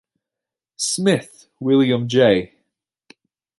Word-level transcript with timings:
Smith, 0.77 1.45
William 1.59 2.07
Jay. 2.07 2.55